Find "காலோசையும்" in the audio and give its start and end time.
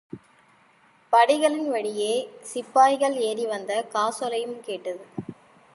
3.93-4.59